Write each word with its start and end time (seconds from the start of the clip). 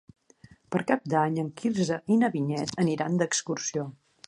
Per 0.75 0.79
Cap 0.91 1.03
d'Any 1.13 1.37
en 1.43 1.51
Quirze 1.61 1.99
i 2.15 2.19
na 2.23 2.31
Vinyet 2.39 2.75
aniran 2.87 3.23
d'excursió. 3.23 3.89